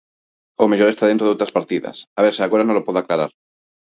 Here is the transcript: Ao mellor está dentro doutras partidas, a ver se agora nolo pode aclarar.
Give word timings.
Ao 0.59 0.69
mellor 0.71 0.89
está 0.91 1.05
dentro 1.07 1.27
doutras 1.27 1.55
partidas, 1.57 1.97
a 2.17 2.19
ver 2.25 2.33
se 2.37 2.43
agora 2.43 2.65
nolo 2.65 2.85
pode 2.85 2.99
aclarar. 3.01 3.31